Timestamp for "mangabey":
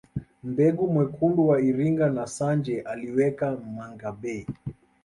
3.75-4.45